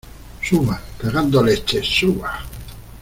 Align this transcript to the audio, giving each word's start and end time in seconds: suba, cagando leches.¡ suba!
suba, 0.41 0.81
cagando 0.97 1.43
leches.¡ 1.43 1.85
suba! 1.85 2.39